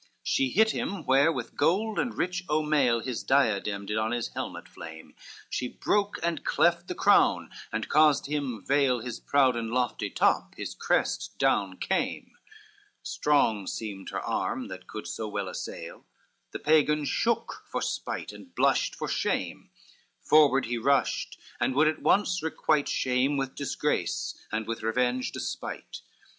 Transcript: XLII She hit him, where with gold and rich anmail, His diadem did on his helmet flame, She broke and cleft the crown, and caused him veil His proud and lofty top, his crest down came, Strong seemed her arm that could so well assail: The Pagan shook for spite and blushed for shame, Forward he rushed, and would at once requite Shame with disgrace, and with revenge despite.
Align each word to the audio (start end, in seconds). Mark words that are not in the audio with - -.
XLII 0.01 0.21
She 0.23 0.49
hit 0.49 0.71
him, 0.71 1.05
where 1.05 1.31
with 1.31 1.55
gold 1.55 1.99
and 1.99 2.17
rich 2.17 2.43
anmail, 2.49 3.03
His 3.05 3.21
diadem 3.21 3.85
did 3.85 3.99
on 3.99 4.09
his 4.13 4.29
helmet 4.29 4.67
flame, 4.67 5.13
She 5.47 5.67
broke 5.67 6.15
and 6.23 6.43
cleft 6.43 6.87
the 6.87 6.95
crown, 6.95 7.51
and 7.71 7.87
caused 7.87 8.25
him 8.25 8.65
veil 8.65 9.01
His 9.01 9.19
proud 9.19 9.55
and 9.55 9.69
lofty 9.69 10.09
top, 10.09 10.55
his 10.55 10.73
crest 10.73 11.37
down 11.37 11.77
came, 11.77 12.31
Strong 13.03 13.67
seemed 13.67 14.09
her 14.09 14.21
arm 14.21 14.69
that 14.69 14.87
could 14.87 15.05
so 15.05 15.27
well 15.27 15.47
assail: 15.47 16.03
The 16.49 16.57
Pagan 16.57 17.05
shook 17.05 17.61
for 17.67 17.83
spite 17.83 18.31
and 18.33 18.55
blushed 18.55 18.95
for 18.95 19.07
shame, 19.07 19.69
Forward 20.19 20.65
he 20.65 20.79
rushed, 20.79 21.37
and 21.59 21.75
would 21.75 21.87
at 21.87 22.01
once 22.01 22.41
requite 22.41 22.89
Shame 22.89 23.37
with 23.37 23.53
disgrace, 23.53 24.33
and 24.51 24.65
with 24.65 24.81
revenge 24.81 25.31
despite. 25.31 26.01